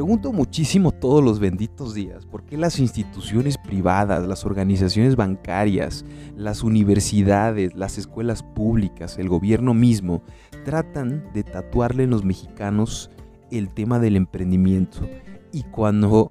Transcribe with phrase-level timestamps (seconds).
[0.00, 6.06] pregunto muchísimo todos los benditos días, ¿por qué las instituciones privadas, las organizaciones bancarias,
[6.38, 10.22] las universidades, las escuelas públicas, el gobierno mismo,
[10.64, 13.10] tratan de tatuarle en los mexicanos
[13.50, 15.00] el tema del emprendimiento?
[15.52, 16.30] Y cuando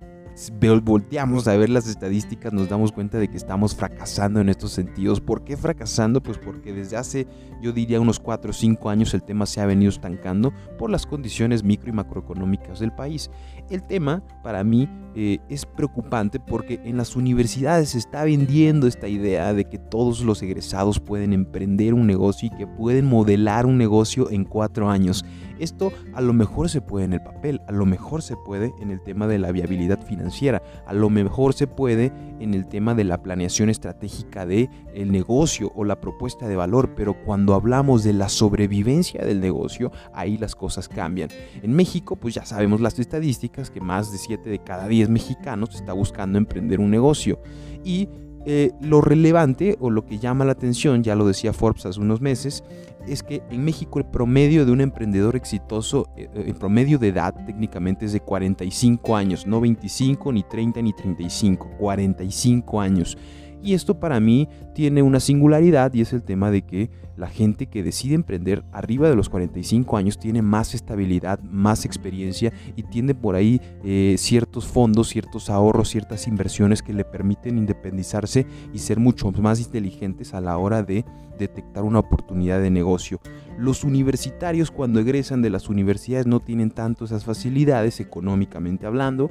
[0.82, 5.22] volteamos a ver las estadísticas nos damos cuenta de que estamos fracasando en estos sentidos.
[5.22, 6.22] ¿Por qué fracasando?
[6.22, 7.28] Pues porque desde hace,
[7.62, 11.06] yo diría, unos 4 o 5 años el tema se ha venido estancando por las
[11.06, 13.30] condiciones micro y macroeconómicas del país.
[13.70, 19.08] El tema, para mí, eh, es preocupante porque en las universidades se está vendiendo esta
[19.08, 23.78] idea de que todos los egresados pueden emprender un negocio y que pueden modelar un
[23.78, 25.26] negocio en cuatro años.
[25.60, 28.92] Esto a lo mejor se puede en el papel, a lo mejor se puede en
[28.92, 33.04] el tema de la viabilidad financiera, a lo mejor se puede en el tema de
[33.04, 38.14] la planeación estratégica de el negocio o la propuesta de valor, pero cuando hablamos de
[38.14, 41.30] la sobrevivencia del negocio, ahí las cosas cambian.
[41.62, 45.76] En México, pues ya sabemos las estadísticas que más de 7 de cada 10 mexicanos
[45.76, 47.40] está buscando emprender un negocio
[47.84, 48.10] y
[48.46, 52.22] eh, lo relevante o lo que llama la atención, ya lo decía Forbes hace unos
[52.22, 52.64] meses,
[53.08, 57.34] es que en México el promedio de un emprendedor exitoso, el eh, promedio de edad
[57.46, 63.18] técnicamente es de 45 años, no 25, ni 30, ni 35, 45 años.
[63.62, 67.66] Y esto para mí tiene una singularidad y es el tema de que la gente
[67.66, 73.14] que decide emprender arriba de los 45 años tiene más estabilidad, más experiencia y tiene
[73.14, 79.00] por ahí eh, ciertos fondos, ciertos ahorros, ciertas inversiones que le permiten independizarse y ser
[79.00, 81.04] mucho más inteligentes a la hora de
[81.38, 83.20] detectar una oportunidad de negocio.
[83.58, 89.30] Los universitarios cuando egresan de las universidades no tienen tanto esas facilidades económicamente hablando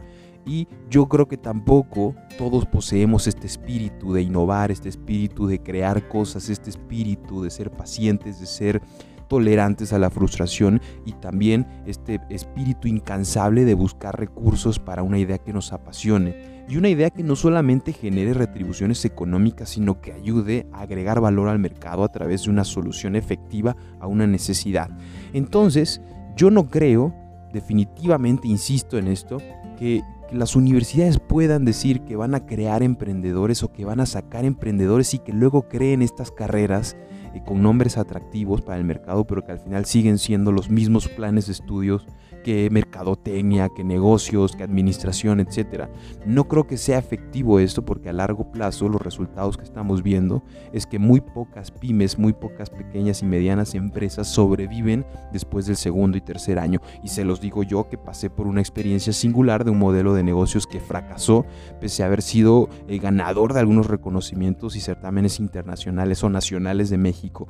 [0.49, 6.09] y yo creo que tampoco todos poseemos este espíritu de innovar, este espíritu de crear
[6.09, 8.83] cosas, este espíritu de ser pacientes, de ser
[9.29, 15.37] tolerantes a la frustración y también este espíritu incansable de buscar recursos para una idea
[15.37, 16.65] que nos apasione.
[16.67, 21.48] Y una idea que no solamente genere retribuciones económicas, sino que ayude a agregar valor
[21.48, 24.89] al mercado a través de una solución efectiva a una necesidad.
[25.35, 26.01] Entonces,
[26.37, 27.14] yo no creo,
[27.53, 29.39] definitivamente insisto en esto,
[29.79, 34.06] que, que las universidades puedan decir que van a crear emprendedores o que van a
[34.06, 36.96] sacar emprendedores y que luego creen estas carreras
[37.34, 41.08] eh, con nombres atractivos para el mercado, pero que al final siguen siendo los mismos
[41.08, 42.06] planes de estudios
[42.43, 45.91] que mercadotecnia, que negocios, que administración, etcétera.
[46.27, 50.43] No creo que sea efectivo esto porque a largo plazo los resultados que estamos viendo
[50.73, 56.17] es que muy pocas pymes, muy pocas pequeñas y medianas empresas sobreviven después del segundo
[56.17, 56.81] y tercer año.
[57.03, 60.23] Y se los digo yo que pasé por una experiencia singular de un modelo de
[60.23, 61.45] negocios que fracasó
[61.81, 66.99] pese a haber sido el ganador de algunos reconocimientos y certámenes internacionales o nacionales de
[66.99, 67.49] México.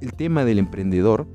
[0.00, 1.26] El tema del emprendedor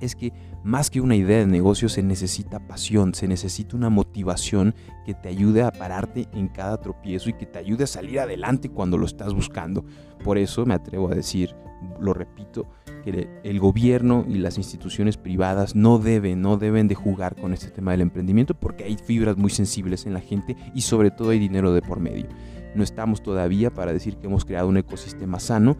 [0.00, 0.32] es que
[0.64, 5.28] más que una idea de negocio se necesita pasión, se necesita una motivación que te
[5.28, 9.06] ayude a pararte en cada tropiezo y que te ayude a salir adelante cuando lo
[9.06, 9.84] estás buscando.
[10.22, 11.54] Por eso me atrevo a decir,
[12.00, 12.66] lo repito,
[13.04, 17.70] que el gobierno y las instituciones privadas no deben, no deben de jugar con este
[17.70, 21.38] tema del emprendimiento porque hay fibras muy sensibles en la gente y sobre todo hay
[21.38, 22.26] dinero de por medio.
[22.74, 25.76] No estamos todavía para decir que hemos creado un ecosistema sano,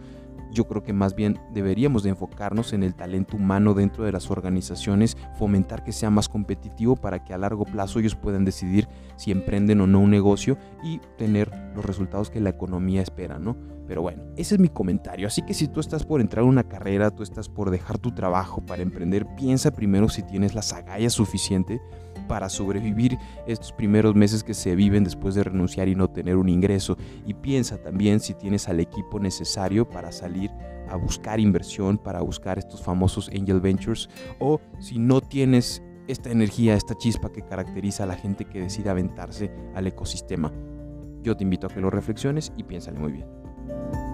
[0.51, 4.29] yo creo que más bien deberíamos de enfocarnos en el talento humano dentro de las
[4.31, 9.31] organizaciones, fomentar que sea más competitivo para que a largo plazo ellos puedan decidir si
[9.31, 13.57] emprenden o no un negocio y tener los resultados que la economía espera, ¿no?
[13.87, 15.25] Pero bueno, ese es mi comentario.
[15.25, 18.11] Así que si tú estás por entrar a una carrera, tú estás por dejar tu
[18.11, 21.81] trabajo para emprender, piensa primero si tienes la agallas suficiente
[22.29, 23.17] para sobrevivir
[23.47, 26.95] estos primeros meses que se viven después de renunciar y no tener un ingreso.
[27.25, 30.51] Y piensa también si tienes al equipo necesario para salir
[30.87, 36.75] a buscar inversión, para buscar estos famosos angel ventures, o si no tienes esta energía,
[36.75, 40.51] esta chispa que caracteriza a la gente que decide aventarse al ecosistema.
[41.21, 44.08] Yo te invito a que lo reflexiones y piénsale muy bien.